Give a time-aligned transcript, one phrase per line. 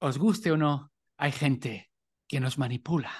[0.00, 1.90] os guste o no, hay gente
[2.26, 3.12] que nos manipula,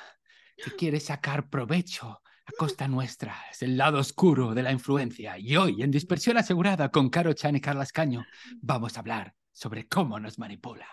[0.57, 3.37] que quiere sacar provecho a costa nuestra.
[3.51, 5.39] Es el lado oscuro de la influencia.
[5.39, 8.25] Y hoy, en Dispersión Asegurada con Caro Chan y Carlas Caño,
[8.61, 10.89] vamos a hablar sobre cómo nos manipulan.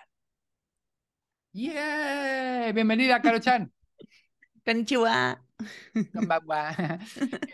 [1.54, 2.72] ¡Yeah!
[2.74, 3.72] Bienvenida, Caro Chan.
[4.66, 5.42] Konnichiwa.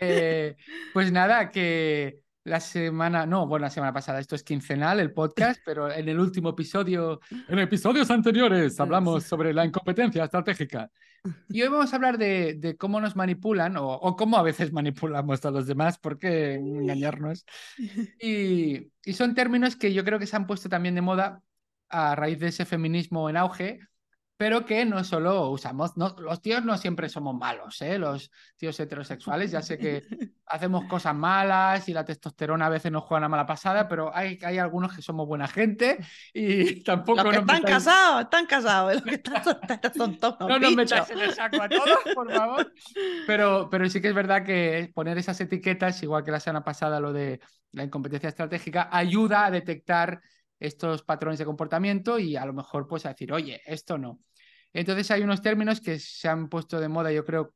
[0.00, 0.56] Eh,
[0.92, 5.60] pues nada, que la semana, no, bueno, la semana pasada, esto es quincenal, el podcast,
[5.64, 10.90] pero en el último episodio, en episodios anteriores, hablamos sobre la incompetencia estratégica.
[11.48, 14.72] Y hoy vamos a hablar de, de cómo nos manipulan o, o, cómo a veces
[14.72, 17.46] manipulamos a los demás, por qué engañarnos.
[18.20, 21.42] Y, y son términos que yo creo que se han puesto también de moda
[21.88, 23.80] a raíz de ese feminismo en auge
[24.36, 27.98] pero que no solo usamos, no, los tíos no siempre somos malos, ¿eh?
[27.98, 30.02] los tíos heterosexuales, ya sé que
[30.46, 34.38] hacemos cosas malas y la testosterona a veces nos juega una mala pasada, pero hay,
[34.42, 35.98] hay algunos que somos buena gente
[36.32, 37.22] y tampoco...
[37.22, 37.74] Los que están metáis...
[37.74, 41.62] casados, están casados, los que están solteros son todos No nos metáis en el saco
[41.62, 42.72] a todos, por favor.
[43.26, 47.00] Pero, pero sí que es verdad que poner esas etiquetas, igual que la semana pasada
[47.00, 47.40] lo de
[47.72, 50.20] la incompetencia estratégica, ayuda a detectar
[50.58, 54.20] estos patrones de comportamiento y a lo mejor pues a decir, oye, esto no.
[54.72, 57.54] Entonces hay unos términos que se han puesto de moda, yo creo,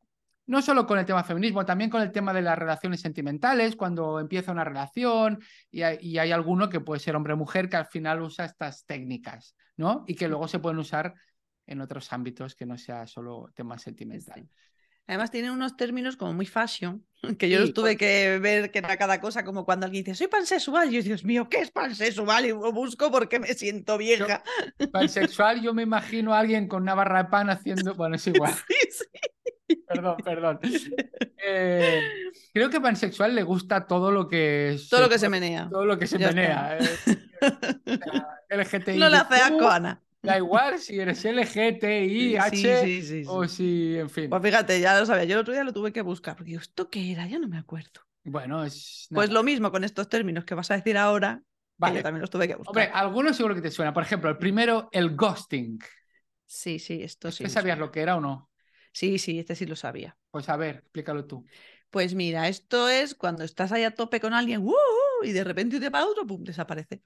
[0.49, 4.19] no solo con el tema feminismo, también con el tema de las relaciones sentimentales, cuando
[4.19, 5.39] empieza una relación
[5.71, 9.55] y hay, y hay alguno que puede ser hombre-mujer que al final usa estas técnicas,
[9.77, 10.05] ¿no?
[10.07, 11.15] Y que luego se pueden usar
[11.67, 14.49] en otros ámbitos que no sea solo tema sentimental.
[15.07, 17.05] Además tienen unos términos como muy fashion,
[17.39, 17.99] que yo sí, los tuve pues...
[17.99, 21.25] que ver que era cada cosa, como cuando alguien dice, soy pansexual, y yo, Dios
[21.25, 22.47] mío, ¿qué es pansexual?
[22.47, 24.43] Y lo busco porque me siento vieja.
[24.79, 28.27] Yo, pansexual, yo me imagino a alguien con una barra de pan haciendo, bueno, es
[28.27, 28.55] igual.
[28.55, 28.88] Sí.
[29.89, 30.61] Perdón, perdón.
[31.51, 32.03] Eh,
[32.53, 34.79] creo que pansexual le gusta todo lo que...
[34.91, 35.69] Todo se, lo que se menea.
[35.71, 36.79] Todo lo que se ya menea.
[36.79, 37.19] Eh.
[38.97, 40.03] No le hace asco, Ana.
[40.23, 44.29] Da igual si eres LGTI, H sí, sí, sí, o si, en fin.
[44.29, 45.25] Pues fíjate, ya lo sabía.
[45.25, 47.27] Yo el otro día lo tuve que buscar, porque digo, ¿esto qué era?
[47.27, 48.01] Ya no me acuerdo.
[48.25, 49.07] Bueno, es.
[49.13, 51.41] Pues lo mismo con estos términos que vas a decir ahora,
[51.77, 51.93] vale.
[51.93, 52.71] que yo también los tuve que buscar.
[52.71, 53.93] Hombre, algunos seguro que te suena.
[53.93, 55.79] Por ejemplo, el primero, el ghosting.
[56.45, 57.45] Sí, sí, esto sí.
[57.45, 58.51] ¿Este sabías lo que era o no?
[58.93, 60.17] Sí, sí, este sí lo sabía.
[60.31, 61.45] Pues a ver, explícalo tú.
[61.91, 64.75] Pues mira, esto es cuando estás ahí a tope con alguien, ¡uh!
[65.23, 66.45] y de repente día para otro, ¡pum!
[66.45, 67.03] desaparece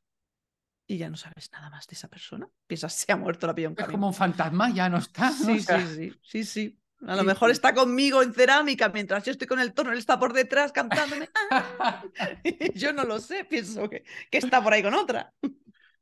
[0.86, 2.48] y ya no sabes nada más de esa persona.
[2.66, 3.74] Piensas, se ha muerto la pillón.
[3.78, 5.30] Es como un fantasma, ya no está.
[5.30, 5.36] ¿no?
[5.36, 5.80] Sí, o sea...
[5.80, 6.78] sí, sí, sí, sí.
[7.06, 10.20] A lo mejor está conmigo en cerámica mientras yo estoy con el torno, él está
[10.20, 11.30] por detrás cantándome.
[12.76, 15.32] yo no lo sé, pienso que, que, está por ahí con otra.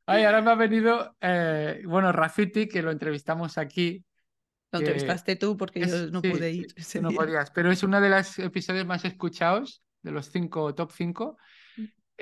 [0.04, 4.04] Ay, ahora me ha venido, eh, bueno, Rafiti, que lo entrevistamos aquí.
[4.72, 6.66] Lo entrevistaste tú porque es, yo no sí, pude ir.
[6.76, 7.18] Sí, no día.
[7.18, 11.36] podías, pero es uno de los episodios más escuchados, de los cinco, top 5.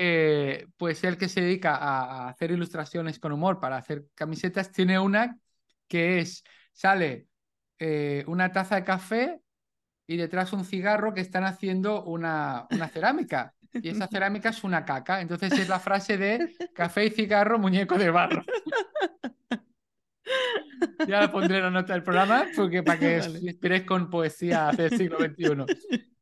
[0.01, 4.99] Eh, pues el que se dedica a, hacer ilustraciones con humor para hacer camisetas, tiene
[4.99, 5.37] una
[5.89, 7.27] que es, sale
[7.79, 9.41] eh, una taza de café
[10.07, 13.55] y detrás un cigarro que están haciendo una, una cerámica.
[13.73, 15.21] Y esa cerámica es una caca.
[15.21, 18.43] Entonces es la frase de café y cigarro, muñeco de barro.
[21.07, 23.37] ya la pondré la nota del programa porque para que vale.
[23.39, 25.65] os inspiréis con poesía del siglo XXI.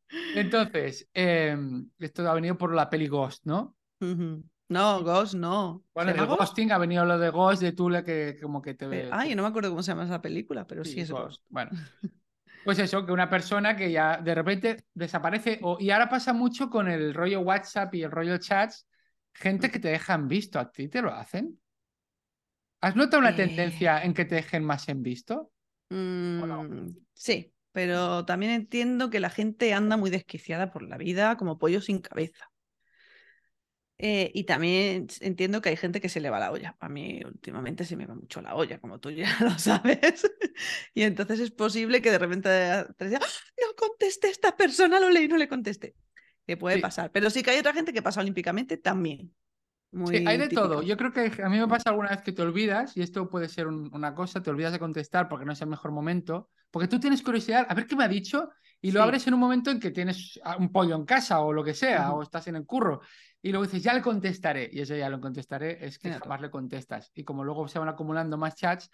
[0.34, 1.56] Entonces, eh,
[1.98, 3.76] esto ha venido por la peli Ghost, ¿no?
[4.00, 4.44] Uh -huh.
[4.68, 5.84] No, Ghost no.
[5.94, 9.08] Bueno, de Ghosting ha venido lo de Ghost, de Tule, que como que te ve.
[9.12, 11.24] Ay, no me acuerdo cómo se llama esa película, pero sí, sí es Ghost.
[11.24, 11.42] Ghost.
[11.48, 11.70] Bueno.
[12.64, 16.68] Pues eso, que una persona que ya de repente desaparece, o, y ahora pasa mucho
[16.68, 18.88] con el rollo WhatsApp y el rollo chats,
[19.32, 21.60] gente que te dejan visto, ¿a ti te lo hacen?
[22.86, 23.34] ¿Has notado una eh...
[23.34, 25.50] tendencia en que te dejen más en visto?
[25.90, 26.94] Mm, no?
[27.14, 31.80] Sí, pero también entiendo que la gente anda muy desquiciada por la vida como pollo
[31.80, 32.48] sin cabeza.
[33.98, 36.76] Eh, y también entiendo que hay gente que se le va la olla.
[36.78, 40.30] A mí últimamente se me va mucho la olla, como tú ya lo sabes.
[40.94, 42.48] y entonces es posible que de repente
[42.96, 43.26] te diga, ¡Ah,
[43.66, 45.96] no contesté a esta persona, lo leí, no le contesté.
[46.46, 46.82] Que puede sí.
[46.82, 47.10] pasar.
[47.10, 49.34] Pero sí que hay otra gente que pasa olímpicamente también.
[49.96, 50.82] Muy sí, hay de todo.
[50.82, 53.48] Yo creo que a mí me pasa alguna vez que te olvidas, y esto puede
[53.48, 56.86] ser un, una cosa, te olvidas de contestar porque no es el mejor momento, porque
[56.86, 58.50] tú tienes curiosidad, a ver qué me ha dicho,
[58.82, 59.04] y lo sí.
[59.04, 62.10] abres en un momento en que tienes un pollo en casa o lo que sea,
[62.10, 62.18] uh -huh.
[62.18, 63.00] o estás en el curro,
[63.40, 66.24] y luego dices, ya le contestaré, y ese ya lo contestaré es que claro.
[66.24, 67.10] jamás le contestas.
[67.14, 68.90] Y como luego se van acumulando más chats,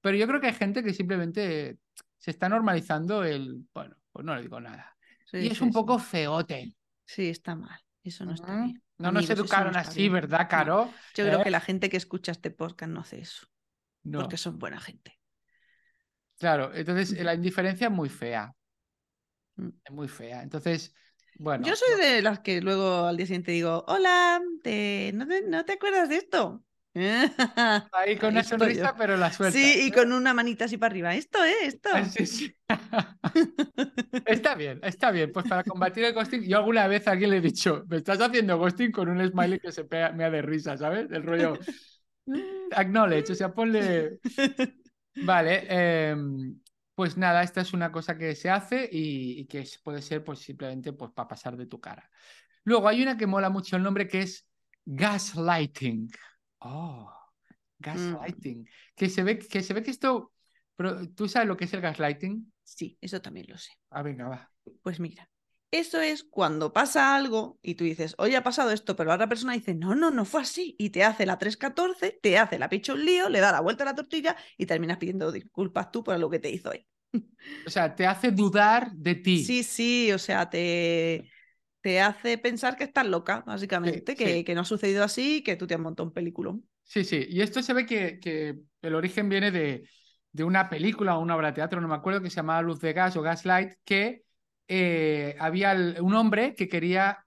[0.00, 1.78] pero yo creo que hay gente que simplemente
[2.16, 4.94] se está normalizando el, bueno, pues no le digo nada.
[5.26, 6.76] Sí, y es sí, un poco feote.
[7.04, 7.80] Sí, está mal.
[8.04, 8.40] Eso no uh -huh.
[8.40, 8.83] está bien.
[8.98, 10.12] No Amigos, nos educaron así, bien.
[10.12, 10.86] ¿verdad, Caro?
[10.86, 10.94] No.
[11.14, 11.28] Yo ¿Eh?
[11.28, 13.46] creo que la gente que escucha este podcast no hace eso.
[14.04, 14.20] No.
[14.20, 15.18] Porque son buena gente.
[16.38, 18.54] Claro, entonces la indiferencia es muy fea.
[19.56, 19.68] Mm.
[19.84, 20.42] Es muy fea.
[20.42, 20.94] Entonces,
[21.36, 21.66] bueno.
[21.66, 25.10] Yo soy de las que luego al día siguiente digo, hola, te...
[25.14, 25.42] ¿No, te...
[25.42, 26.64] ¿no te acuerdas de esto?
[27.92, 29.58] Ahí con una sonrisa, pero la suelta.
[29.58, 31.14] Sí, y con una manita así para arriba.
[31.14, 31.54] Esto, ¿eh?
[31.64, 31.90] Esto.
[32.10, 32.56] Sí, sí.
[34.26, 35.32] está bien, está bien.
[35.32, 38.20] Pues para combatir el ghosting, yo alguna vez a alguien le he dicho, me estás
[38.20, 41.10] haciendo ghosting con un smiley que se pega, me da de risa, ¿sabes?
[41.10, 41.58] El rollo.
[42.72, 44.18] Acknowledge, o sea, ponle.
[45.16, 46.60] Vale, em,
[46.94, 50.92] pues nada, esta es una cosa que se hace y, que puede ser pues simplemente
[50.92, 52.08] pues, para pasar de tu cara.
[52.64, 54.46] Luego hay una que mola mucho el nombre que es
[54.84, 56.08] gaslighting.
[56.64, 57.12] Oh,
[57.78, 58.62] gaslighting.
[58.62, 58.66] Mm.
[58.96, 60.32] Que, se ve, que se ve que esto...
[60.76, 62.52] Pero, ¿Tú sabes lo que es el gaslighting?
[62.64, 63.70] Sí, eso también lo sé.
[63.90, 64.50] Ah, venga, va.
[64.82, 65.30] Pues mira,
[65.70, 69.28] eso es cuando pasa algo y tú dices, oye, ha pasado esto, pero la otra
[69.28, 70.74] persona dice, no, no, no fue así.
[70.78, 73.84] Y te hace la 314, te hace la picha un lío, le da la vuelta
[73.84, 76.86] a la tortilla y terminas pidiendo disculpas tú por lo que te hizo él.
[77.66, 79.44] O sea, te hace dudar de ti.
[79.44, 81.28] Sí, sí, o sea, te,
[81.84, 85.66] te hace pensar que estás loca, básicamente, que, que, no ha sucedido así, que tú
[85.66, 86.66] te has montado un peliculón.
[86.82, 89.86] Sí, sí, y esto se ve que, que el origen viene de,
[90.32, 92.80] de, una película o una obra de teatro, no me acuerdo, que se llamaba Luz
[92.80, 94.22] de Gas o Gaslight, que
[94.66, 97.22] eh, había un hombre que quería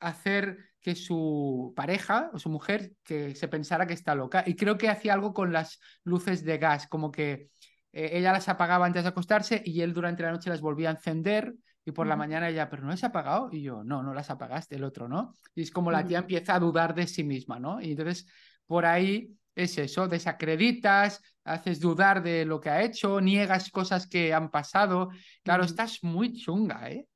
[0.00, 4.76] hacer que su pareja o su mujer que se pensara que está loca y creo
[4.76, 7.48] que hacía algo con las luces de gas, como que
[7.90, 10.92] eh, ella las apagaba antes de acostarse y él durante la noche las volvía a
[10.92, 11.54] encender
[11.84, 14.76] y por la mañana ella, pero no ha apagado y yo, no, no las apagaste,
[14.76, 15.34] el otro, ¿no?
[15.54, 17.80] Y es como la tía empieza a dudar de sí misma, ¿no?
[17.80, 18.26] Y entonces
[18.66, 24.32] por ahí es eso, desacreditas, haces dudar de lo que ha hecho, niegas cosas que
[24.32, 25.10] han pasado.
[25.42, 27.06] Claro, estás muy chunga, ¿eh?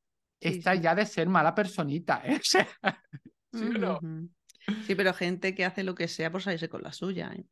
[0.40, 2.40] Está ya de ser mala personita, ¿eh?
[4.86, 7.44] ¿Sí, pero gente que hace lo que sea por salirse con la suya, ¿eh?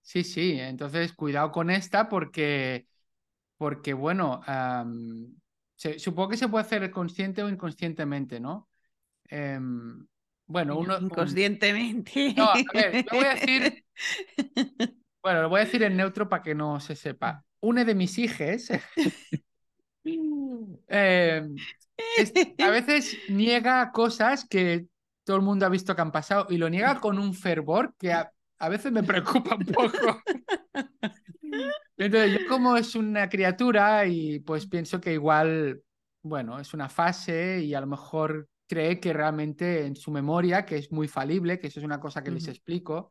[0.00, 2.86] Sí, sí, entonces cuidado con esta porque,
[3.56, 4.40] porque bueno,
[5.98, 8.68] supongo que se puede hacer consciente o inconscientemente, ¿no?
[9.28, 10.06] Em,
[10.46, 10.98] bueno, uno.
[10.98, 12.34] Inconscientemente.
[12.36, 13.84] No, a ver, voy a decir.
[15.22, 17.44] Bueno, lo voy a decir en neutro para que no se sepa.
[17.60, 18.68] Una de mis hijas.
[20.04, 21.54] Em,
[22.58, 24.86] a veces niega cosas que
[25.24, 28.12] todo el mundo ha visto que han pasado y lo niega con un fervor que
[28.12, 28.32] a,
[28.68, 30.20] veces me preocupa un poco.
[32.04, 35.82] Entonces, yo como es una criatura y pues pienso que igual,
[36.22, 40.76] bueno, es una fase y a lo mejor cree que realmente en su memoria, que
[40.76, 43.10] es muy falible, que eso es una cosa que les explico,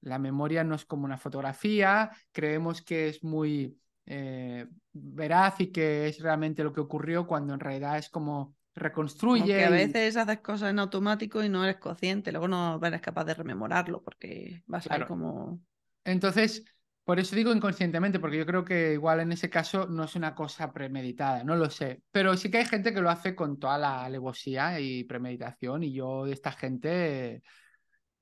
[0.00, 6.08] la memoria no es como una fotografía, creemos que es muy eh, veraz y que
[6.08, 9.40] es realmente lo que ocurrió cuando en realidad es como reconstruye.
[9.40, 13.24] Porque a veces haces cosas en automático y no eres consciente, luego no eres capaz
[13.24, 15.60] de rememorarlo porque vas a ir como...
[16.04, 16.64] Entonces,
[17.08, 20.34] por eso digo inconscientemente, porque yo creo que igual en ese caso no es una
[20.34, 22.02] cosa premeditada, no lo sé.
[22.12, 25.94] Pero sí que hay gente que lo hace con toda la alevosía y premeditación, y
[25.94, 27.42] yo de esta gente,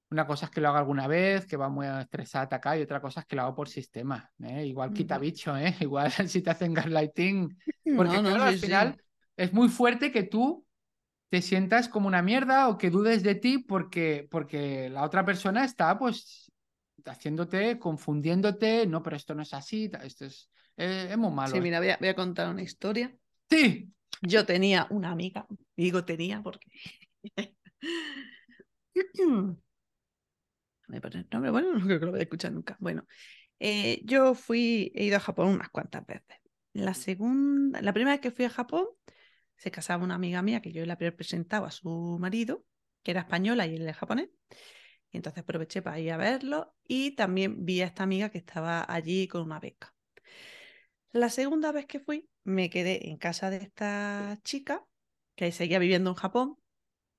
[0.08, 3.00] una cosa es que lo haga alguna vez, que va muy estresada acá, y otra
[3.00, 4.30] cosa es que lo hago por sistema.
[4.40, 4.66] ¿eh?
[4.66, 5.74] Igual quita bicho, ¿eh?
[5.80, 7.58] igual si te hacen gaslighting.
[7.96, 9.02] Porque al final
[9.36, 10.64] es muy fuerte que tú
[11.28, 15.64] te sientas como una mierda o que dudes de ti porque, porque la otra persona
[15.64, 16.52] está pues
[17.06, 21.54] haciéndote, confundiéndote, no, pero esto no es así, esto es, eh, es muy malo.
[21.54, 23.14] Sí, mira, voy a, contar una historia.
[23.48, 23.92] Sí.
[24.22, 26.68] Yo tenía una amiga, digo tenía porque...
[30.88, 32.76] Me el nombre, bueno, no creo que lo voy a escuchar nunca.
[32.78, 33.04] Bueno,
[33.58, 36.36] eh, yo fui, he ido a Japón unas cuantas veces.
[36.72, 38.86] La segunda, la primera vez que fui a Japón,
[39.56, 42.64] se casaba una amiga mía que yo le había presentado a su marido,
[43.02, 44.28] que era española y él era japonés.
[45.16, 49.28] Entonces aproveché para ir a verlo y también vi a esta amiga que estaba allí
[49.28, 49.94] con una beca.
[51.12, 54.84] La segunda vez que fui, me quedé en casa de esta chica
[55.34, 56.58] que seguía viviendo en Japón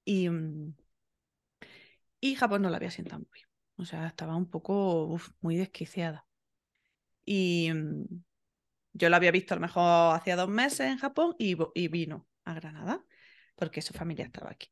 [0.05, 0.75] y, mm,
[2.19, 3.47] y Japón no la había sentado muy bien.
[3.77, 6.25] O sea, estaba un poco muy desquiciada.
[7.25, 8.05] Y mm,
[8.93, 12.53] yo la había visto a lo mejor hacía dos meses en Japón y vino a
[12.55, 13.05] Granada
[13.55, 14.69] porque su familia estaba aquí.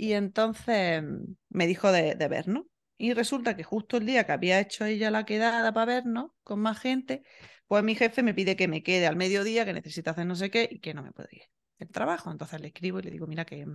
[0.00, 1.02] Y entonces
[1.48, 2.66] me dijo de, vernos.
[2.96, 6.60] Y resulta que justo el día que había hecho ella la quedada para vernos con
[6.60, 7.24] más gente,
[7.66, 10.50] pues mi jefe me pide que me quede al mediodía, que necesita hacer no sé
[10.50, 11.42] qué y que no me puedo ir
[11.78, 12.30] el trabajo.
[12.30, 13.66] Entonces le escribo y le digo, mira que,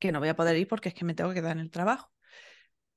[0.00, 1.70] que no voy a poder ir porque es que me tengo que quedar en el
[1.70, 2.12] trabajo.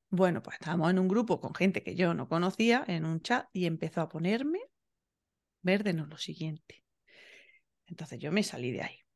[0.09, 3.47] Bueno, pues estábamos en un grupo con gente que yo no conocía, en un chat,
[3.53, 4.59] y empezó a ponerme
[5.61, 6.83] verde no lo siguiente.
[7.85, 9.06] Entonces yo me salí de ahí.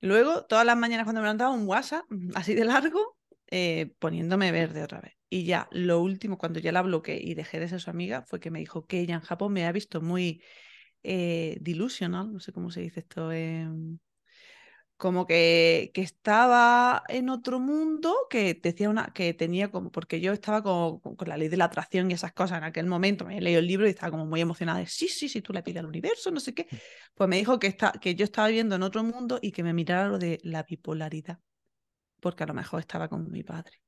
[0.00, 2.04] Luego, todas las mañanas cuando me levantaba, un WhatsApp
[2.34, 3.16] así de largo,
[3.48, 5.14] eh, poniéndome verde otra vez.
[5.28, 8.40] Y ya, lo último, cuando ya la bloqueé y dejé de ser su amiga, fue
[8.40, 10.42] que me dijo que ella en Japón me ha visto muy
[11.02, 13.30] eh, delusional, no sé cómo se dice esto,
[15.00, 20.34] como que, que, estaba en otro mundo, que decía una, que tenía como, porque yo
[20.34, 23.38] estaba con, con, la ley de la atracción y esas cosas en aquel momento, me
[23.38, 25.62] he leído el libro y estaba como muy emocionada de, sí, sí, sí, tú le
[25.62, 26.68] pides al universo, no sé qué.
[27.14, 29.72] Pues me dijo que, está, que yo estaba viviendo en otro mundo y que me
[29.72, 31.40] mirara lo de la bipolaridad,
[32.20, 33.80] porque a lo mejor estaba con mi padre.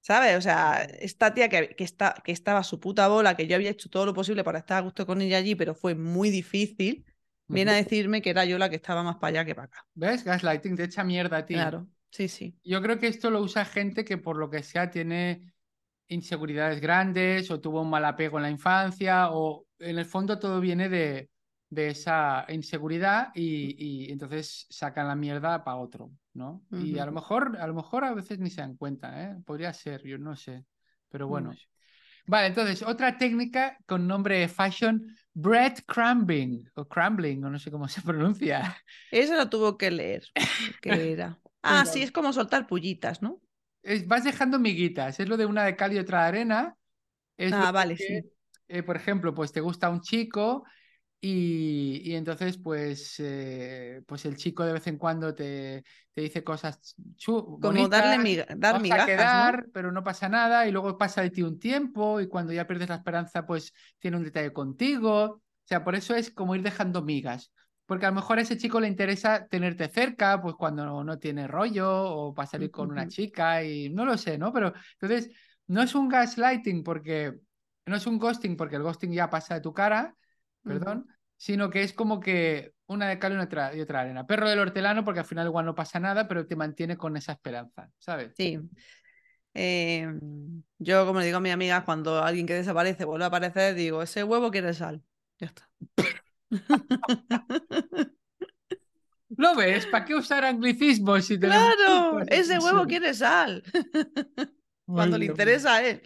[0.00, 0.36] ¿Sabes?
[0.36, 3.54] O sea, esta tía que, que, está, que estaba a su puta bola, que yo
[3.54, 6.30] había hecho todo lo posible para estar a gusto con ella allí, pero fue muy
[6.30, 7.04] difícil
[7.50, 9.86] viene a decirme que era yo la que estaba más para allá que para acá.
[9.94, 10.24] ¿Ves?
[10.24, 11.54] Gaslighting te echa mierda a ti.
[11.54, 12.56] Claro, sí, sí.
[12.64, 15.52] Yo creo que esto lo usa gente que por lo que sea tiene
[16.08, 20.60] inseguridades grandes o tuvo un mal apego en la infancia o en el fondo todo
[20.60, 21.30] viene de,
[21.68, 26.64] de esa inseguridad y, y, entonces sacan la mierda para otro, ¿no?
[26.70, 26.86] Uh -huh.
[26.86, 29.36] Y a lo mejor a lo mejor a veces ni se dan cuenta, ¿eh?
[29.46, 30.64] Podría ser, yo no sé,
[31.08, 31.50] pero bueno.
[31.50, 31.70] Uh -huh.
[32.26, 37.70] Vale, entonces, otra técnica con nombre de fashion, bread crumbing, o crumbling, o no sé
[37.70, 38.76] cómo se pronuncia.
[39.10, 40.24] Eso lo tuvo que leer,
[40.80, 41.38] que era.
[41.62, 43.40] Ah, sí, es como soltar pullitas, ¿no?
[43.82, 46.76] Es, vas dejando miguitas, es lo de una de cal y otra de arena.
[47.36, 48.32] Es ah, vale, que, sí.
[48.68, 50.64] Eh, por ejemplo, pues te gusta un chico
[51.20, 55.84] y, y, entonces, pues, eh, pues el chico de vez en cuando te,
[56.14, 59.72] te dice cosas chu Como bonitas, darle miga dar vas migajas, a quedar, ¿no?
[59.72, 62.88] pero no pasa nada, y luego pasa de ti un tiempo, y cuando ya pierdes
[62.88, 65.22] la esperanza, pues tiene un detalle contigo.
[65.24, 67.52] O sea, por eso es como ir dejando migas.
[67.84, 71.18] Porque a lo mejor a ese chico le interesa tenerte cerca, pues cuando no, no
[71.18, 74.52] tiene rollo, o para salir con una chica, y no lo sé, ¿no?
[74.52, 75.30] Pero entonces,
[75.66, 77.34] no es un gaslighting porque
[77.86, 80.14] no es un ghosting, porque el ghosting ya pasa de tu cara,
[80.62, 81.16] perdón, uh -huh.
[81.36, 84.26] sino que es como que una de cal y otra, y otra arena.
[84.26, 87.32] Perro del hortelano, porque al final igual no pasa nada, pero te mantiene con esa
[87.32, 88.32] esperanza, ¿sabes?
[88.36, 88.58] Sí.
[89.54, 90.06] Eh,
[90.78, 94.02] yo, como le digo a mi amiga, cuando alguien que desaparece vuelve a aparecer, digo,
[94.02, 95.02] ese huevo quiere sal.
[95.38, 95.68] Ya está.
[99.36, 99.86] ¿Lo ves?
[99.86, 103.62] ¿Para qué usar anglicismos si Claro, ese huevo quiere sal.
[104.84, 106.02] Cuando le interesa a él.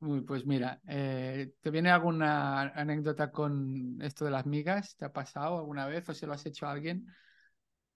[0.00, 4.96] Uy, pues mira, eh, ¿te viene alguna anécdota con esto de las migas?
[4.96, 7.06] ¿Te ha pasado alguna vez o se lo has hecho a alguien?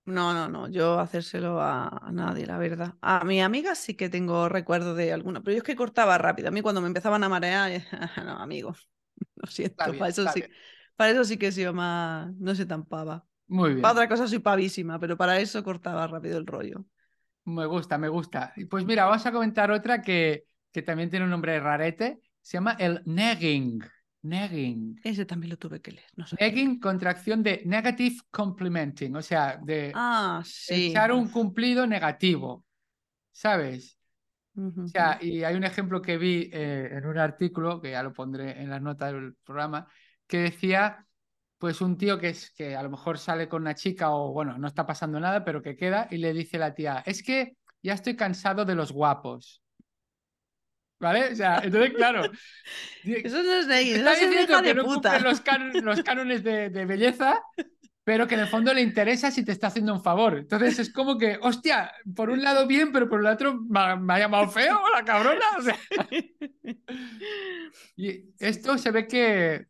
[0.04, 2.94] No, no, no, yo hacérselo a, a nadie, la verdad.
[3.00, 6.48] A mi amiga sí que tengo recuerdo de alguna, pero yo es que cortaba rápido.
[6.48, 7.70] A mí cuando me empezaban a marear,
[8.24, 8.74] no, amigo,
[9.36, 10.48] lo siento, bien, para, eso sí,
[10.96, 13.26] para eso sí que he sido más, no sé, tan pava.
[13.46, 13.82] Muy bien.
[13.82, 16.84] Para otra cosa soy pavísima, pero para eso cortaba rápido el rollo.
[17.44, 18.52] Me gusta, me gusta.
[18.70, 22.76] Pues mira, vamos a comentar otra que que también tiene un nombre rarete, se llama
[22.78, 23.82] el negging.
[24.22, 25.00] Negging.
[25.02, 26.06] Ese también lo tuve que leer.
[26.16, 30.88] No sé negging, contracción de negative complimenting, o sea, de ah, sí.
[30.90, 32.64] echar un cumplido negativo.
[33.30, 33.98] ¿Sabes?
[34.54, 34.84] Uh -huh.
[34.84, 38.12] O sea, y hay un ejemplo que vi eh, en un artículo, que ya lo
[38.12, 39.86] pondré en las notas del programa,
[40.26, 41.06] que decía,
[41.58, 44.58] pues un tío que, es, que a lo mejor sale con una chica o, bueno,
[44.58, 47.94] no está pasando nada, pero que queda y le dice la tía, es que ya
[47.94, 49.62] estoy cansado de los guapos.
[51.02, 51.32] ¿Vale?
[51.32, 52.22] O sea, entonces, claro.
[53.04, 55.18] Eso no es de ahí, está eso diciendo es de que no puta.
[55.18, 57.42] los, can los cánones de, de, belleza,
[58.04, 60.38] pero que en el fondo le interesa si te está haciendo un favor.
[60.38, 64.14] Entonces es como que, hostia, por un lado bien, pero por el otro me, me
[64.14, 65.44] ha llamado feo la cabrona.
[65.58, 65.76] O sea.
[67.96, 69.66] Y esto se ve que.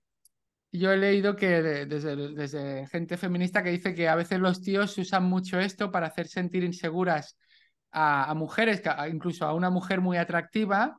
[0.71, 4.61] Yo he leído que de, desde, desde gente feminista que dice que a veces los
[4.61, 7.37] tíos usan mucho esto para hacer sentir inseguras
[7.91, 10.99] a, a mujeres, incluso a una mujer muy atractiva,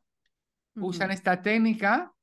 [0.75, 2.13] usan esta técnica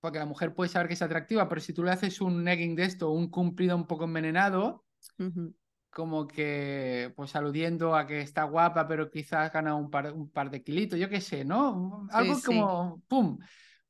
[0.00, 2.74] porque la mujer puede saber que es atractiva, pero si tú le haces un negging
[2.74, 4.84] de esto, un cumplido un poco envenenado,
[5.18, 5.54] uh -huh.
[5.90, 10.50] como que, pues aludiendo a que está guapa, pero quizás gana un par, un par
[10.50, 12.06] de kilitos, yo qué sé, ¿no?
[12.10, 13.02] Algo sí, como, sí.
[13.08, 13.38] ¡pum!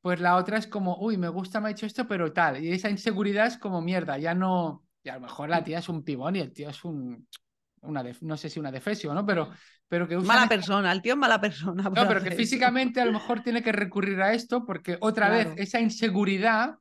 [0.00, 2.62] Pues la otra es como, uy, me gusta, me ha hecho esto, pero tal.
[2.62, 4.85] Y esa inseguridad es como mierda, ya no.
[5.02, 7.26] Y a lo mejor la tía es un pibón y el tío es un.
[7.82, 9.25] Una de, no sé si una defesio, ¿no?
[9.25, 9.50] Pero
[9.88, 10.26] pero que usa...
[10.26, 11.82] Mala persona, el tío es mala persona.
[11.82, 15.50] No, pero que físicamente a lo mejor tiene que recurrir a esto porque otra claro.
[15.50, 16.76] vez esa inseguridad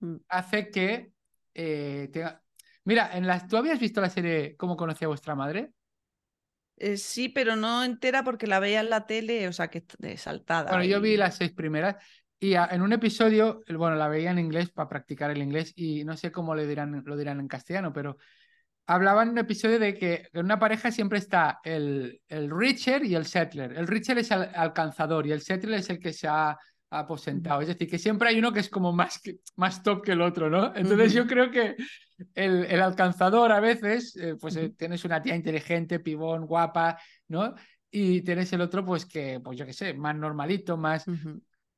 [0.00, 0.16] mm.
[0.28, 1.12] hace que
[1.54, 2.42] eh, tenga...
[2.84, 3.46] Mira, en las...
[3.46, 5.72] ¿tú habías visto la serie Cómo conocía a vuestra madre?
[6.78, 9.84] Eh, sí, pero no entera porque la veía en la tele, o sea, que
[10.16, 10.70] saltada.
[10.70, 10.88] Bueno, y...
[10.88, 11.96] yo vi las seis primeras
[12.40, 16.04] y a, en un episodio, bueno, la veía en inglés para practicar el inglés y
[16.04, 18.16] no sé cómo le dirán, lo dirán en castellano, pero
[18.88, 23.14] hablaba en un episodio de que en una pareja siempre está el, el Richer y
[23.14, 23.72] el Settler.
[23.76, 27.60] El Richer es el alcanzador y el Settler es el que se ha aposentado.
[27.60, 29.20] Es decir, que siempre hay uno que es como más,
[29.56, 30.74] más top que el otro, ¿no?
[30.74, 31.76] Entonces yo creo que
[32.34, 37.54] el, el alcanzador a veces, eh, pues eh, tienes una tía inteligente, pibón, guapa, ¿no?
[37.90, 41.04] Y tienes el otro, pues que, pues yo qué sé, más normalito, más...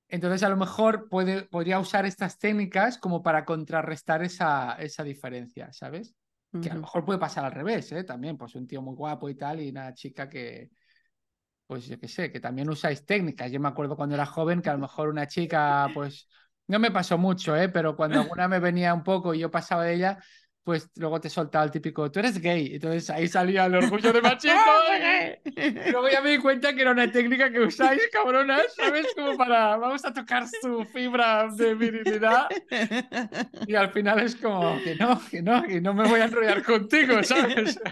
[0.06, 5.72] Entonces, a lo mejor puede, podría usar estas técnicas como para contrarrestar esa, esa diferencia,
[5.72, 6.14] ¿sabes?
[6.60, 8.02] Que a lo mejor puede pasar al revés, ¿eh?
[8.02, 10.70] También, pues un tío muy guapo y tal, y una chica que,
[11.66, 13.52] pues yo qué sé, que también usáis técnicas.
[13.52, 16.26] Yo me acuerdo cuando era joven que a lo mejor una chica, pues,
[16.66, 17.68] no me pasó mucho, ¿eh?
[17.68, 20.18] Pero cuando alguna me venía un poco y yo pasaba de ella,
[20.62, 22.74] pues luego te soltaba el típico, tú eres gay.
[22.74, 24.60] Entonces ahí salía el orgullo de machismo.
[25.44, 29.06] Y luego ya me di cuenta que era una técnica que usáis, cabronas, ¿sabes?
[29.14, 32.48] Como para, vamos a tocar su fibra de virilidad.
[33.66, 36.62] Y al final es como que no, que no, que no me voy a enrollar
[36.62, 37.78] contigo, ¿sabes?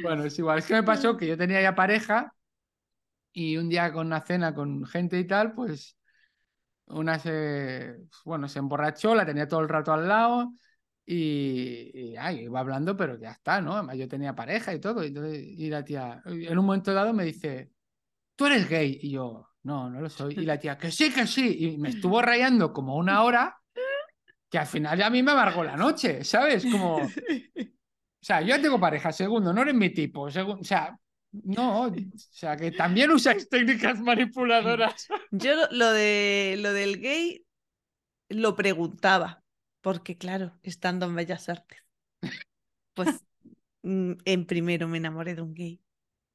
[0.00, 0.60] Bueno, es igual.
[0.60, 2.32] Es que me pasó que yo tenía ya pareja
[3.32, 5.98] y un día con una cena con gente y tal, pues
[6.86, 10.52] una se, bueno, se emborrachó, la tenía todo el rato al lado
[11.06, 13.74] y, y, ay, iba hablando, pero ya está, ¿no?
[13.74, 15.04] Además yo tenía pareja y todo.
[15.04, 17.70] Y, entonces, y la tía, en un momento dado me dice,
[18.36, 18.98] tú eres gay.
[19.02, 20.34] Y yo, no, no lo soy.
[20.34, 21.56] Y la tía, que sí, que sí.
[21.60, 23.56] Y me estuvo rayando como una hora
[24.50, 26.66] que al final ya a mí me amargó la noche, ¿sabes?
[26.66, 27.10] Como, o
[28.20, 30.96] sea, yo ya tengo pareja, segundo, no eres mi tipo, segundo, o sea,
[31.32, 35.06] no, o sea, que también usáis técnicas manipuladoras.
[35.30, 37.44] Yo lo- lo de lo del gay
[38.28, 39.42] lo preguntaba,
[39.86, 41.78] porque claro, estando en Bellas Artes,
[42.94, 43.24] pues
[43.82, 45.80] mm, en primero me enamoré de un gay.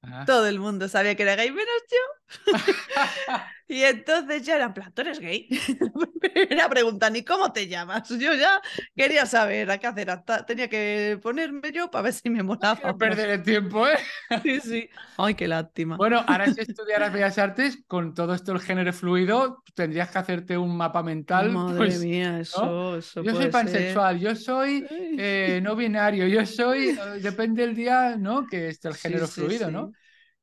[0.03, 0.23] Ah.
[0.25, 2.20] Todo el mundo sabía que era gay, menos yo.
[3.67, 5.47] Y entonces ya era en plan, ¿tú eres gay?
[6.49, 8.09] Era preguntar, ¿y cómo te llamas?
[8.09, 8.61] Yo ya
[8.95, 10.09] quería saber a qué hacer.
[10.09, 12.81] hasta- Tenía que ponerme yo para ver si me molaba.
[12.83, 12.97] No no.
[12.97, 13.97] perder el tiempo, ¿eh?
[14.43, 14.89] Sí, sí.
[15.17, 16.03] Ay, qué lástima.
[16.03, 20.57] Bueno, ahora si estudiaras Bellas Artes, con todo esto el género fluido, tendrías que hacerte
[20.57, 21.63] un mapa mental.
[21.63, 23.49] Madre pues, mía, eso, eso yo soy ser.
[23.49, 28.47] pansexual, yo soy eh, no binario, yo soy, eh, depende del día, ¿no?
[28.47, 29.71] Que es el Sí, género sí, fluido, sí.
[29.71, 29.93] ¿no?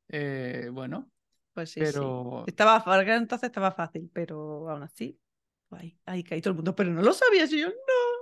[0.09, 1.11] Eh, bueno,
[1.59, 2.51] Pues sí, pero sí.
[2.51, 5.19] Estaba, fa- entonces estaba fácil, pero aún así,
[5.71, 6.75] ahí, ahí caí todo el mundo.
[6.75, 7.75] Pero no lo sabías y yo, no.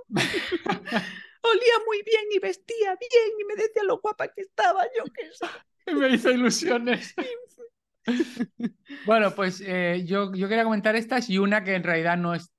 [1.43, 5.31] Olía muy bien y vestía bien y me decía lo guapa que estaba, yo qué
[5.31, 5.45] sé.
[5.93, 7.13] me hizo ilusiones.
[9.03, 12.51] Bueno, pues eh, yo, yo quería comentar estas y una que en realidad no es.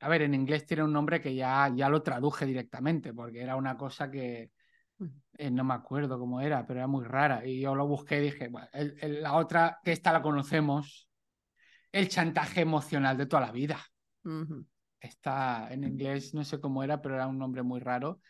[0.00, 3.54] A ver, en inglés tiene un nombre que ya, ya lo traduje directamente, porque era
[3.56, 4.50] una cosa que
[5.38, 7.46] eh, no me acuerdo cómo era, pero era muy rara.
[7.46, 11.08] Y yo lo busqué y dije, bueno, el- el- la otra, que esta la conocemos,
[11.90, 13.78] el chantaje emocional de toda la vida.
[15.00, 18.20] Está en inglés, no sé cómo era, pero era un nombre muy raro.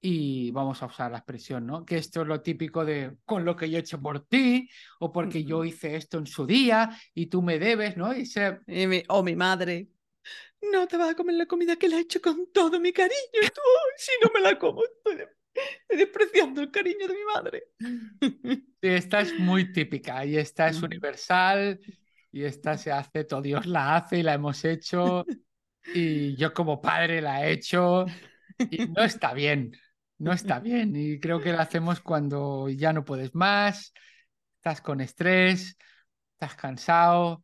[0.00, 1.84] Y vamos a usar la expresión, ¿no?
[1.84, 4.68] Que esto es lo típico de con lo que yo he hecho por ti,
[5.00, 8.14] o porque yo hice esto en su día y tú me debes, ¿no?
[8.14, 8.60] Y se...
[8.66, 9.88] Y mi- o mi madre.
[10.72, 13.14] No te vas a comer la comida que le he hecho con todo mi cariño.
[13.32, 15.28] Tú, "Ay, si no me la como, estoy, de-
[15.82, 17.64] estoy despreciando el cariño de mi madre.
[18.80, 21.80] Esta es muy típica y esta es universal
[22.30, 25.24] y esta se hace, todo Dios la hace y la hemos hecho
[25.94, 28.04] y yo como padre la he hecho
[28.70, 29.72] y no está bien,
[30.18, 33.94] no está bien y creo que la hacemos cuando ya no puedes más,
[34.56, 35.78] estás con estrés,
[36.34, 37.42] estás cansado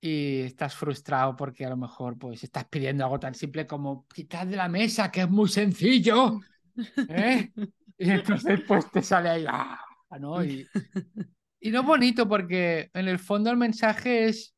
[0.00, 4.46] y estás frustrado porque a lo mejor pues estás pidiendo algo tan simple como quitar
[4.46, 6.38] de la mesa, que es muy sencillo,
[7.08, 7.52] ¿eh?
[7.98, 9.80] Y entonces pues te sale ahí, ¡ah!
[10.20, 10.44] ¿no?
[10.44, 10.66] Y,
[11.60, 14.54] y no es bonito porque en el fondo el mensaje es,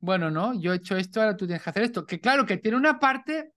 [0.00, 0.58] bueno, ¿no?
[0.58, 2.06] Yo he hecho esto, ahora tú tienes que hacer esto.
[2.06, 3.52] Que claro, que tiene una parte,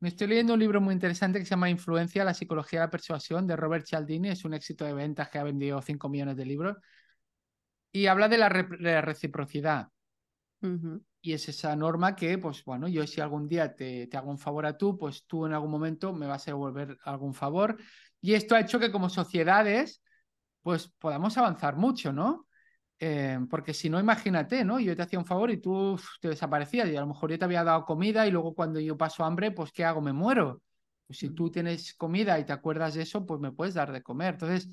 [0.00, 2.90] me estoy leyendo un libro muy interesante que se llama Influencia, la psicología de la
[2.90, 6.46] persuasión de Robert Cialdini, es un éxito de ventas que ha vendido 5 millones de
[6.46, 6.76] libros
[7.92, 9.88] y habla de la, reciprocidad.
[11.26, 14.36] Y es esa norma que, pues bueno, yo si algún día te, te hago un
[14.38, 17.78] favor a tú, pues tú en algún momento me vas a devolver algún favor.
[18.20, 20.02] Y esto ha hecho que como sociedades,
[20.60, 22.46] pues podamos avanzar mucho, ¿no?
[22.98, 24.78] Eh, porque si no, imagínate, ¿no?
[24.78, 27.38] Yo te hacía un favor y tú uf, te desaparecías y a lo mejor yo
[27.38, 30.02] te había dado comida y luego cuando yo paso hambre, pues ¿qué hago?
[30.02, 30.60] Me muero.
[31.06, 34.02] Pues si tú tienes comida y te acuerdas de eso, pues me puedes dar de
[34.02, 34.34] comer.
[34.34, 34.68] Entonces,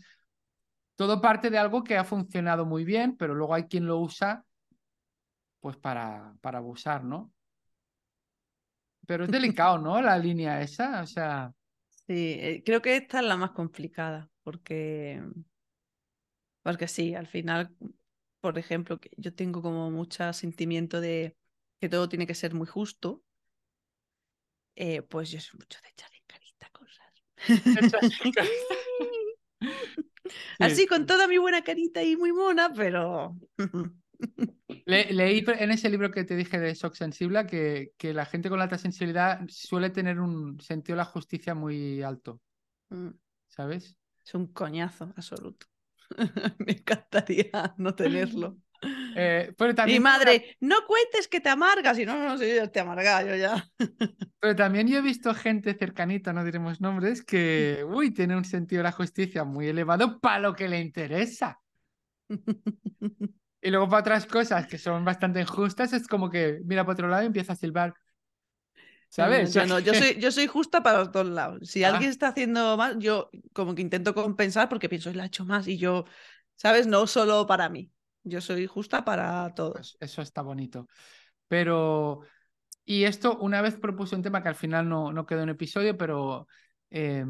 [0.95, 4.43] todo parte de algo que ha funcionado muy bien, pero luego hay quien lo usa
[5.61, 7.31] pues para, para abusar, ¿no?
[9.07, 10.01] Pero es delicado, ¿no?
[10.01, 11.51] La línea esa, o sea,
[12.07, 15.21] Sí, eh, creo que esta es la más complicada, porque,
[16.63, 17.75] porque sí, al final,
[18.41, 21.35] por ejemplo, yo tengo como mucho sentimiento de
[21.79, 23.23] que todo tiene que ser muy justo,
[24.75, 27.11] eh, pues yo soy mucho de echar en carita cosas.
[30.59, 33.35] Así con toda mi buena carita y muy mona, pero
[34.85, 38.49] Le- leí en ese libro que te dije de Shock Sensible que, que la gente
[38.49, 42.41] con alta sensibilidad suele tener un sentido de la justicia muy alto,
[42.91, 43.11] Mm,
[43.47, 43.97] ¿sabes?
[44.25, 45.67] es un coñazo absoluto.
[46.59, 48.57] Me encantaría no tenerlo.
[49.13, 51.97] Eh, pero Mi madre, no cuentes que te amargas.
[51.99, 53.67] Y no, no, sí, te amarga, yo ya.
[54.39, 58.79] pero también yo he visto gente cercanita, no diremos nombres, que, uy, tiene un sentido
[58.79, 61.61] de la justicia muy elevado para lo que le interesa.
[63.61, 67.07] Y luego para otras cosas que son bastante injustas, es como que mira para otro
[67.07, 67.93] lado y empieza a silbar.
[69.09, 69.53] ¿Sabes?
[69.53, 71.69] No, no, yo, no, yo, soy, yo soy justa para los dos lados.
[71.69, 71.89] Si Ah.
[71.89, 75.67] alguien está haciendo mal, yo como que intento compensar porque pienso, él ha hecho más
[75.67, 76.05] y yo,
[76.55, 76.87] ¿sabes?
[76.87, 77.91] No solo para mí.
[78.23, 79.73] Yo soy justa para todos.
[79.73, 80.87] Pues eso está bonito.
[81.47, 82.21] Pero,
[82.85, 85.97] y esto una vez propuse un tema que al final no, no quedó en episodio,
[85.97, 86.47] pero
[86.89, 87.25] eh,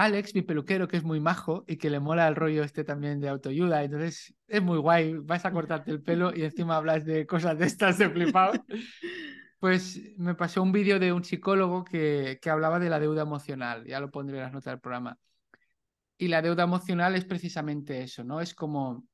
[0.00, 3.20] Alex, mi peluquero, que es muy majo y que le mola el rollo este también
[3.20, 7.26] de autoayuda, entonces es muy guay, vas a cortarte el pelo y encima hablas de
[7.26, 8.52] cosas de estas de flipado.
[9.58, 13.84] Pues me pasó un vídeo de un psicólogo que, que hablaba de la deuda emocional,
[13.84, 15.18] ya lo pondré en las notas del programa.
[16.16, 18.40] Y la deuda emocional es precisamente eso, ¿no?
[18.40, 19.04] Es como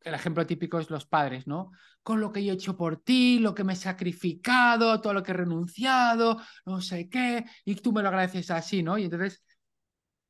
[0.00, 1.70] el ejemplo típico es los padres, ¿no?
[2.02, 5.22] Con lo que yo he hecho por ti, lo que me he sacrificado, todo lo
[5.22, 8.98] que he renunciado, no sé qué, y tú me lo agradeces así, ¿no?
[8.98, 9.44] Y entonces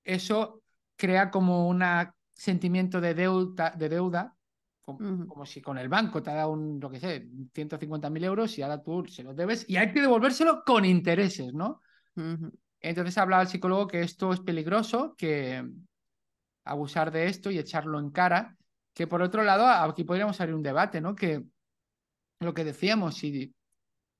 [0.04, 0.62] eso
[0.96, 1.82] crea como un
[2.34, 4.36] sentimiento de deuda, de deuda
[4.82, 8.62] como, si con el banco te ha dado un, lo que sé, 150.000 euros y
[8.62, 11.80] ahora tú se los debes y hay que devolvérselo con intereses, ¿no?
[12.80, 15.64] Entonces hablaba el psicólogo que esto es peligroso, que
[16.64, 18.56] abusar de esto y echarlo en cara,
[18.92, 21.14] que por otro lado aquí podríamos abrir un debate, ¿no?
[21.14, 21.44] Que
[22.40, 23.54] lo que decíamos, si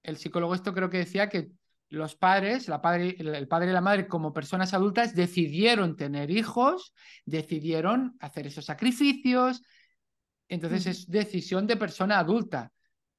[0.05, 1.51] el psicólogo esto creo que decía que
[1.93, 6.95] los padres, la padre, el padre y la madre como personas adultas decidieron tener hijos,
[7.27, 9.63] decidieron hacer esos sacrificios,
[10.49, 12.73] entonces es decisión de persona adulta.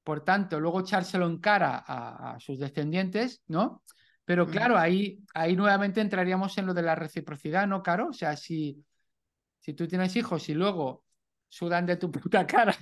[0.04, 3.84] Por tanto, luego echárselo en cara a, a sus descendientes, ¿no?
[4.26, 8.10] Pero claro, ahí, ahí nuevamente entraríamos en lo de la reciprocidad, ¿no, Caro?
[8.10, 8.84] O sea, si,
[9.60, 11.04] si tú tienes hijos y luego
[11.48, 12.76] sudan de tu puta cara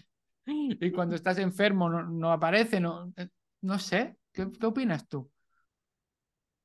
[0.46, 3.28] y cuando estás enfermo no, no aparecen, no, eh,
[3.62, 5.30] no sé, ¿qué, qué opinas tú?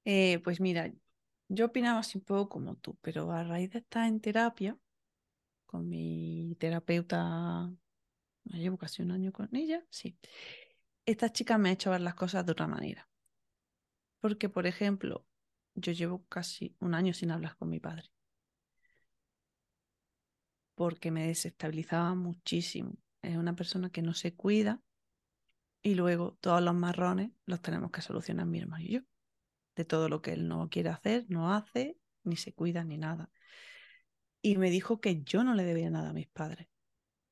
[0.06, 0.92] Eh, pues mira,
[1.48, 4.78] yo opinaba así un poco como tú, pero a raíz de estar en terapia,
[5.66, 7.70] con mi terapeuta,
[8.44, 10.18] llevo casi un año con ella, sí.
[11.06, 13.08] Esta chica me ha hecho ver las cosas de otra manera.
[14.20, 15.24] Porque, por ejemplo,
[15.74, 18.10] yo llevo casi un año sin hablar con mi padre.
[20.74, 22.92] Porque me desestabilizaba muchísimo.
[23.22, 24.80] Es una persona que no se cuida
[25.82, 29.00] y luego todos los marrones los tenemos que solucionar mi hermano y yo.
[29.76, 33.30] De todo lo que él no quiere hacer, no hace, ni se cuida, ni nada.
[34.42, 36.68] Y me dijo que yo no le debía nada a mis padres.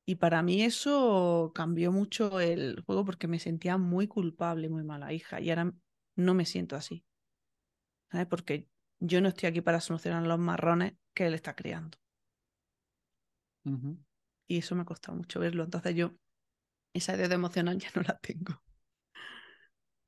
[0.05, 5.13] Y para mí eso cambió mucho el juego porque me sentía muy culpable, muy mala
[5.13, 5.41] hija.
[5.41, 5.73] Y ahora
[6.15, 7.05] no me siento así.
[8.11, 8.27] ¿Sabes?
[8.27, 8.67] Porque
[8.99, 11.97] yo no estoy aquí para solucionar los marrones que él está criando.
[13.65, 13.97] Ujú.
[14.47, 15.63] Y eso me ha costado mucho verlo.
[15.63, 16.13] Entonces yo
[16.93, 18.61] esa deuda emocional ya no la tengo.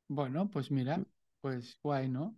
[0.09, 1.05] Bueno, pues mira.
[1.47, 2.35] Pues guay, ¿no?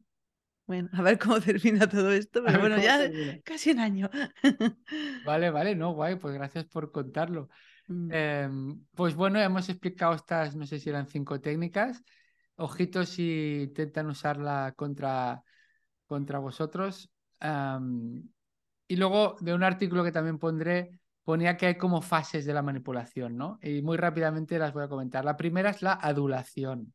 [0.67, 2.43] Bueno, a ver cómo termina todo esto.
[2.45, 3.39] Pero bueno, ya termina.
[3.43, 4.07] casi un año.
[5.25, 7.49] Vale, vale, no, guay, pues gracias por contarlo.
[7.87, 8.11] Mm.
[8.11, 12.03] Em, pues bueno, hemos explicado estas, no sé si eran cinco técnicas.
[12.55, 15.43] Ojito si intentan usarla contra,
[16.05, 17.09] contra vosotros.
[17.39, 18.29] Am,
[18.87, 22.61] y luego de un artículo que también pondré, ponía que hay como fases de la
[22.61, 23.57] manipulación, ¿no?
[23.63, 25.25] Y muy rápidamente las voy a comentar.
[25.25, 26.93] La primera es la adulación.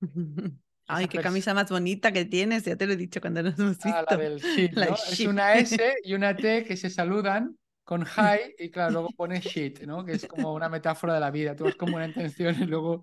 [0.86, 2.64] Ay, qué camisa más bonita que tienes.
[2.64, 4.18] Ya te lo he dicho cuando nos hemos Ah, la visto.
[4.18, 4.96] del shit, La ¿no?
[4.96, 5.20] shit.
[5.20, 9.40] Es una S y una T que se saludan con hi y claro, luego pone
[9.40, 10.04] shit, ¿no?
[10.04, 11.56] Que es como una metáfora de la vida.
[11.56, 13.02] Tú vas con buena intención y luego...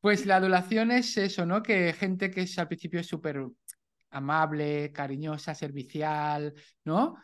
[0.00, 1.62] Pues la adulación es eso, ¿no?
[1.62, 3.44] Que gente que es al principio súper
[4.10, 7.16] amable, cariñosa, servicial, ¿no?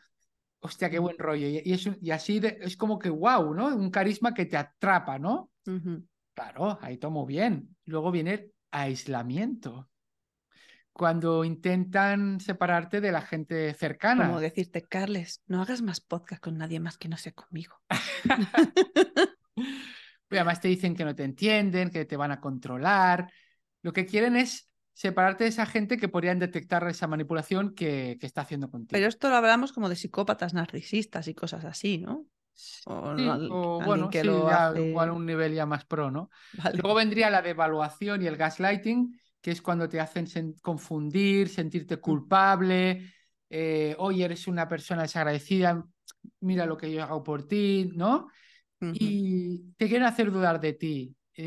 [0.60, 1.46] Hostia, qué buen rollo.
[1.48, 3.68] Y, y es y así de- es como que wow, ¿no?
[3.74, 5.50] Un carisma que te atrapa, ¿no?
[5.66, 6.04] Ujú.
[6.34, 7.76] Claro, ahí tomo bien.
[7.86, 8.50] Luego viene
[8.82, 9.88] aislamiento.
[10.92, 14.26] Cuando intentan separarte de la gente cercana.
[14.26, 17.76] Como decirte, Carles, no hagas más podcast con nadie más que no sea conmigo.
[20.30, 23.30] Además te dicen que no te entienden, que te van a controlar.
[23.82, 28.26] Lo que quieren es separarte de esa gente que podrían detectar esa manipulación que, que
[28.26, 28.92] está haciendo contigo.
[28.92, 32.26] Pero esto lo hablamos como de psicópatas narcisistas y cosas así, ¿no?
[32.84, 34.78] O, Sí, al- o bueno, que sí, lo ya hace.
[34.78, 36.28] igual un nivel ya más pro, ¿no?
[36.52, 36.82] Vale.
[36.82, 41.48] Luego vendría la devaluación y el gaslighting, que es cuando te hacen sen- confundir, Mm.
[41.48, 43.10] sentirte culpable,
[43.48, 45.82] eh, oye, eres una persona desagradecida,
[46.40, 48.28] mira lo que yo hago por ti, ¿no?
[48.80, 49.16] Ujú.
[49.18, 51.44] Y te quieren hacer dudar de ti eh,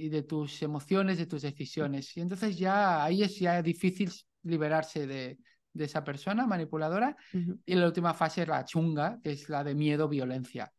[0.00, 2.16] y de tus emociones, de tus decisiones.
[2.16, 4.12] Y entonces ya ahí es ya difícil
[4.42, 5.38] liberarse de,
[5.72, 7.16] de esa persona manipuladora.
[7.32, 7.60] Ujú.
[7.64, 10.72] Y la última fase es la chunga, que es la de miedo, violencia.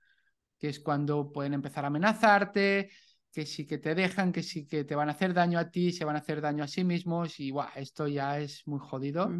[0.59, 2.89] que es cuando pueden empezar a amenazarte,
[3.31, 5.91] que sí que te dejan, que sí que te van a hacer daño a ti,
[5.91, 9.37] se van a hacer daño a sí mismos y guau, esto ya es muy jodido.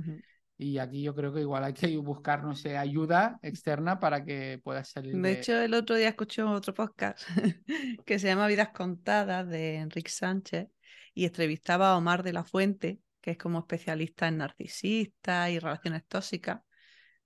[0.58, 4.60] Y aquí yo creo que igual hay que buscar, no sé, ayuda externa para que
[4.64, 5.32] puedas salir De de...
[5.32, 7.22] hecho, el otro día escuché otro podcast
[8.06, 10.68] que se llama Vidas Contadas de Enrique Sánchez
[11.14, 16.06] y entrevistaba a Omar de la Fuente, que es como especialista en narcisistas y relaciones
[16.06, 16.60] tóxicas,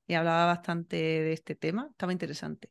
[0.05, 1.87] y hablaba bastante de este tema.
[1.89, 2.69] Estaba interesante.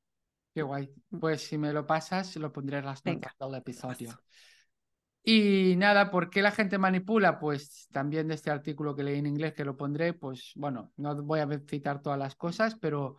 [0.54, 0.88] Qué guay.
[1.10, 1.18] Mm.
[1.18, 4.16] Pues si me lo pasas, lo pondré en las notas del episodio.
[5.24, 7.40] Y nada, ¿por qué la gente manipula?
[7.40, 11.20] Pues también de este artículo que leí en inglés, que lo pondré, pues bueno, no
[11.24, 13.16] voy a citar todas las cosas, pero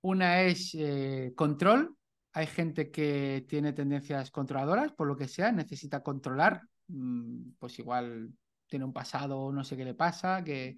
[0.00, 1.96] una es eh, control.
[2.32, 6.62] Hay gente que tiene tendencias controladoras, por lo que sea, necesita controlar.
[6.88, 8.32] Mm, Pues igual
[8.66, 10.76] tiene un pasado, no sé qué le pasa, que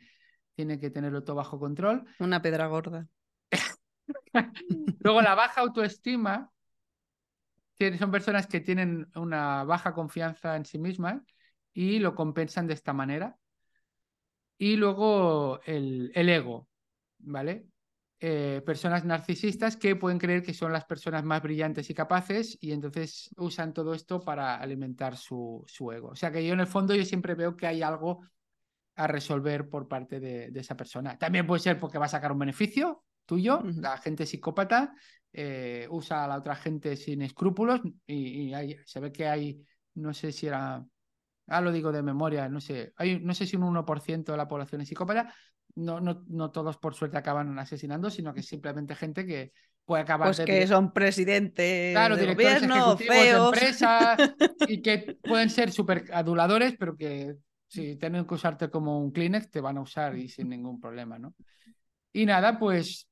[0.55, 2.05] tiene que tenerlo todo bajo control.
[2.19, 3.07] Una pedra gorda.
[5.01, 6.51] Luego la baja autoestima
[7.99, 11.23] son personas que tienen una baja confianza en sí mismas
[11.73, 13.37] y lo compensan de esta manera.
[14.59, 16.69] Y luego el, el ego,
[17.19, 17.67] ¿vale?
[18.21, 22.73] Eh, personas narcisistas que pueden creer que son las personas más brillantes y capaces y
[22.73, 26.09] entonces usan todo esto para alimentar su, su ego.
[26.09, 28.23] O sea que yo en el fondo yo siempre veo que hay algo
[28.97, 31.19] a resolver por parte de, de esa persona.
[31.19, 34.95] También puede ser porque va a sacar un beneficio tuyo, la gente psicópata
[35.33, 39.63] eh, usa a la otra gente sin escrúpulos y, y hay- se ve que hay,
[39.95, 40.85] no sé si era,
[41.49, 44.49] ah, lo digo de memoria, no sé, hay, no sé si un 1% de la
[44.49, 45.35] población es psicópata,
[45.79, 49.53] no, no, no todos por suerte acaban asesinando, sino que simplemente gente que
[49.85, 53.55] puede acabar Pues de que son presidentes Claro, de directores gobierno, ejecutivos de feos.
[53.55, 54.17] empresa
[54.67, 57.37] y que pueden ser súper aduladores, pero que
[57.69, 61.19] si tienen que usarte como un Kleenex, te van a usar y sin ningún problema,
[61.19, 61.35] ¿no?
[62.13, 63.09] Y nada, pues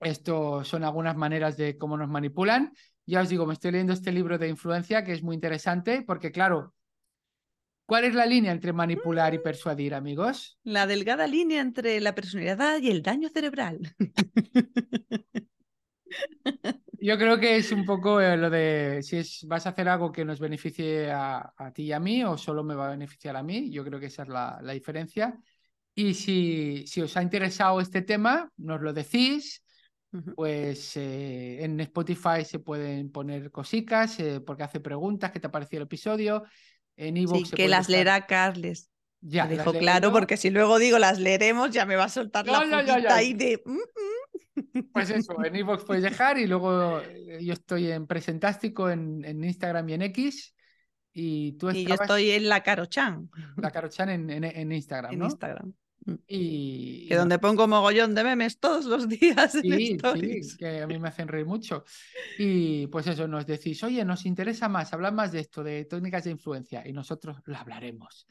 [0.00, 2.72] esto son algunas maneras de cómo nos manipulan.
[3.06, 6.30] Ya os digo, me estoy leyendo este libro de influencia que es muy interesante porque,
[6.32, 6.74] claro,
[7.90, 10.56] ¿cuál es la línea entre manipular y persuadir, amigos?
[10.62, 13.80] La delgada línea entre la personalidad y el daño cerebral.
[17.02, 20.12] Yo creo que es un poco eh, lo de si es, vas a hacer algo
[20.12, 23.34] que nos beneficie a, a ti y a mí o solo me va a beneficiar
[23.34, 23.72] a mí.
[23.72, 25.36] Yo creo que esa es la, la diferencia.
[25.92, 29.64] Y si, si os ha interesado este tema, nos lo decís.
[30.34, 35.52] Pues eh, en Spotify se pueden poner cositas eh, porque hace preguntas, ¿qué te ha
[35.52, 36.42] parecido el episodio?
[37.00, 38.90] En Sí, iVoox se que las leerá Carles.
[39.22, 40.12] Ya, Me dijo claro, yo.
[40.12, 43.14] porque si luego digo las leeremos, ya me va a soltar la ya.
[43.14, 43.62] ahí de.
[43.64, 44.90] "Mm, mm".
[44.92, 49.44] Pues eso, en iVoox puedes dejar y luego eh, yo estoy en Presentástico en, en
[49.44, 50.54] Instagram y en X
[51.12, 55.18] y tú Y yo estoy en la Carochan, la Carochan en, en, en Instagram, en
[55.18, 55.24] ¿no?
[55.26, 55.74] Instagram.
[56.26, 60.56] Y, Que donde pongo mogollón de memes todos los días en Sí, sí, stories.
[60.56, 61.84] que a mí me hacen reír mucho.
[62.38, 66.24] Y pues eso, nos decís, oye, nos interesa más, hablar más de esto, de técnicas
[66.24, 68.26] de influencia, y nosotros lo hablaremos.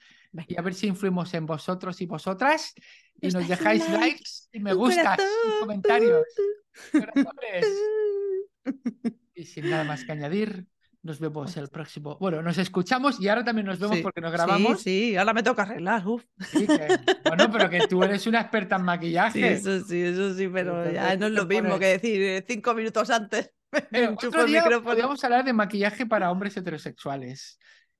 [0.47, 2.73] Y a ver si influimos en vosotros y vosotras,
[3.21, 6.25] y Nos dejáis like, likes y me gustas corazón, y comentarios.
[9.33, 10.67] Y sin nada más que añadir,
[11.01, 12.17] nos vemos el próximo.
[12.19, 14.81] Bueno, nos escuchamos y ahora también nos vemos Sí, porque nos grabamos.
[14.81, 16.05] Sí, sí, ahora me toca arreglar.
[16.07, 16.23] uf.
[16.51, 19.53] Sí, que- Bueno, pero que tú eres una experta en Sí, maquillaje.
[19.53, 22.73] eso sí, eso sí, pero ya no es lo mismo pones- que decir eh, cinco
[22.73, 23.51] minutos antes.
[23.91, 27.59] Me enchufo otro el día podríamos hablar de maquillaje para hombres heterosexuales.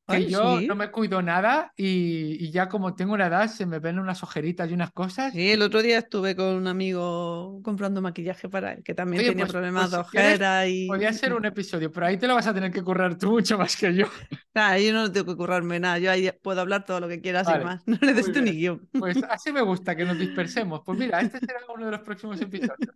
[0.10, 0.68] Que yo sí.
[0.68, 4.24] no me cuido nada y, y ya como tengo una edad se me ven unas
[4.24, 5.34] ojeritas y unas cosas.
[5.34, 9.30] Sí, el otro día estuve con un amigo comprando maquillaje para él, que también Oye,
[9.30, 10.88] tenía pues- problemas pues de si quieres, ojera y.
[10.88, 13.58] Podría ser un episodio, pero ahí te lo vas a tener que currar tú mucho
[13.58, 14.08] más que yo.
[14.56, 17.46] Ah, yo no tengo que currarme nada, yo ahí puedo hablar todo lo que quiera
[17.46, 17.84] sin Vale, más.
[17.88, 18.90] No necesito ni guion.
[18.92, 20.82] Pues así me gusta que nos dispersemos.
[20.86, 22.96] Pues mira, este será uno de los próximos episodios.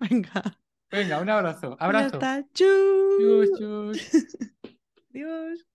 [0.00, 0.42] Venga.
[0.90, 1.76] Venga, un abrazo.
[1.78, 2.18] Abrazo.
[2.52, 2.68] Chus.
[3.18, 4.36] Chus, chus.
[5.14, 5.66] Adiós.